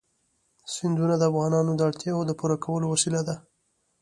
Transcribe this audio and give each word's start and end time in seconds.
سیندونه 0.73 1.15
د 1.17 1.23
افغانانو 1.31 1.71
د 1.75 1.81
اړتیاوو 1.89 2.27
د 2.27 2.31
پوره 2.39 2.57
کولو 2.65 2.85
وسیله 2.93 3.21
ده. 3.27 3.35